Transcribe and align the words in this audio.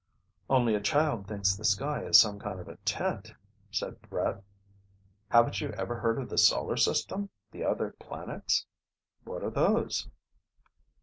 "Only 0.49 0.73
a 0.73 0.81
child 0.81 1.27
thinks 1.27 1.55
the 1.55 1.63
sky 1.63 2.01
is 2.05 2.19
some 2.19 2.39
kind 2.39 2.59
of 2.59 2.83
tent," 2.85 3.35
said 3.69 4.01
Brett. 4.09 4.43
"Haven't 5.29 5.61
you 5.61 5.69
ever 5.73 5.99
heard 5.99 6.17
of 6.17 6.27
the 6.27 6.39
Solar 6.39 6.75
System, 6.75 7.29
the 7.51 7.63
other 7.63 7.91
planets?" 7.99 8.65
"What 9.25 9.43
are 9.43 9.51
those?" 9.51 10.09